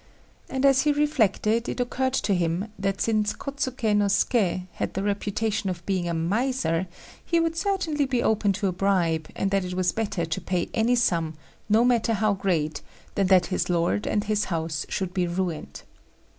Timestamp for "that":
2.79-2.99, 9.51-9.63, 13.27-13.45